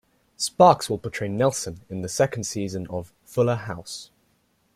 Sparks 0.35 0.89
will 0.89 0.97
portray 0.97 1.27
Nelson 1.27 1.81
in 1.87 2.01
the 2.01 2.09
second 2.09 2.45
season 2.45 2.87
of 2.87 3.13
"Fuller 3.23 3.53
House". 3.53 4.09